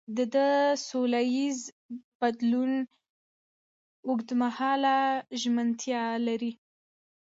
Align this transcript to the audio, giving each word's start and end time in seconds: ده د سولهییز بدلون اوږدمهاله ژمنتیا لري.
ده 0.15 0.25
د 0.35 0.37
سولهییز 0.87 1.59
بدلون 2.19 2.71
اوږدمهاله 4.07 4.97
ژمنتیا 5.41 6.03
لري. 6.27 6.51